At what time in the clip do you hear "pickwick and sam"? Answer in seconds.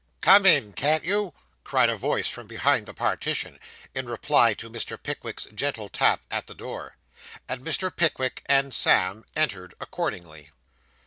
7.95-9.23